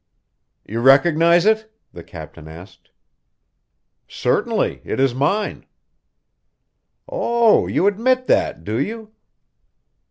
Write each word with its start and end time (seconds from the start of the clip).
"You 0.65 0.79
recognize 0.79 1.45
it?" 1.45 1.71
the 1.93 2.03
captain 2.03 2.47
asked. 2.47 2.89
"Certainly; 4.07 4.81
it 4.83 4.99
is 4.99 5.13
mine." 5.13 5.67
"Oh, 7.07 7.67
you 7.67 7.85
admit 7.85 8.25
that, 8.25 8.63
do 8.63 8.79
you?" 8.81 9.11